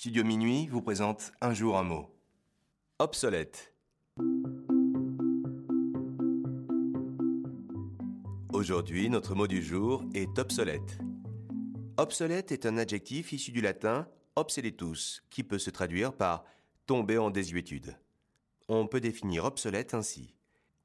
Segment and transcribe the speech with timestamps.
[0.00, 2.08] Studio Minuit vous présente un jour un mot.
[3.00, 3.74] Obsolète.
[8.50, 11.00] Aujourd'hui, notre mot du jour est obsolète.
[11.98, 16.46] Obsolète est un adjectif issu du latin obsoletus, qui peut se traduire par
[16.86, 17.94] tomber en désuétude.
[18.68, 20.34] On peut définir obsolète ainsi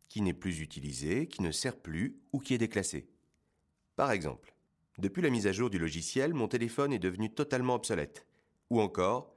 [0.09, 3.07] qui n'est plus utilisé, qui ne sert plus ou qui est déclassé.
[3.95, 4.53] Par exemple,
[4.97, 8.27] depuis la mise à jour du logiciel, mon téléphone est devenu totalement obsolète.
[8.69, 9.35] Ou encore,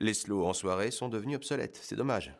[0.00, 1.78] les slows en soirée sont devenus obsolètes.
[1.82, 2.34] C'est dommage.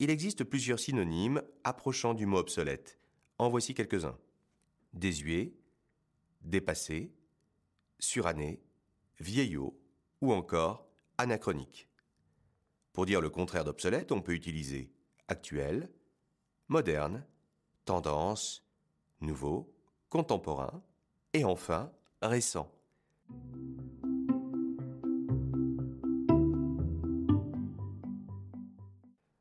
[0.00, 2.98] Il existe plusieurs synonymes approchant du mot obsolète.
[3.38, 4.18] En voici quelques-uns.
[4.92, 5.54] Désuet,
[6.42, 7.12] dépassé,
[7.98, 8.60] suranné,
[9.18, 9.78] vieillot
[10.20, 10.86] ou encore
[11.18, 11.88] anachronique.
[12.92, 14.92] Pour dire le contraire d'obsolète, on peut utiliser
[15.28, 15.90] actuel,
[16.68, 17.24] moderne,
[17.84, 18.63] tendance,
[19.24, 19.72] nouveau,
[20.08, 20.82] contemporain
[21.32, 21.90] et enfin
[22.22, 22.70] récent.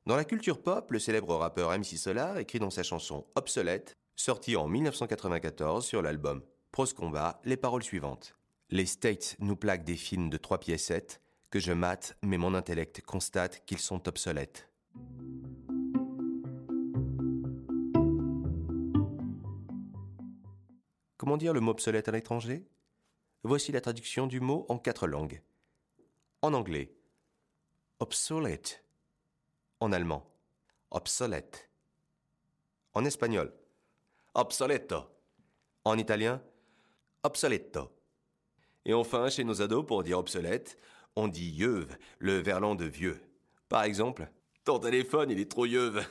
[0.06, 4.56] Dans la culture pop, le célèbre rappeur MC Solar écrit dans sa chanson Obsolète, sortie
[4.56, 8.36] en 1994 sur l'album Pros Combat, les paroles suivantes.
[8.70, 11.22] Les States nous plaquent des films de trois piécettes
[11.52, 14.73] que je mate, mais mon intellect constate qu'ils sont obsolètes.
[21.18, 22.66] Comment dire le mot obsolète à l'étranger?
[23.44, 25.42] Voici la traduction du mot en quatre langues.
[26.42, 26.96] En anglais,
[28.00, 28.84] obsolete.
[29.80, 30.30] En allemand,
[30.92, 31.70] obsolète.
[32.94, 33.54] En espagnol,
[34.34, 35.10] obsoleto.
[35.84, 36.42] En italien,
[37.24, 37.92] obsoleto.
[38.86, 40.78] Et enfin, chez nos ados, pour dire obsolète,
[41.16, 43.22] on dit yeuve, le verlan de vieux.
[43.70, 44.30] Par exemple,
[44.64, 46.06] ton téléphone, il est trop yeuve.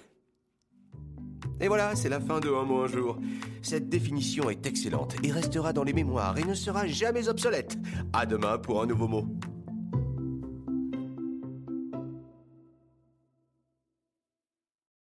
[1.61, 3.19] Et voilà, c'est la fin de Un mot un jour.
[3.63, 7.77] Cette définition est excellente et restera dans les mémoires et ne sera jamais obsolète.
[8.13, 9.27] À demain pour un nouveau mot.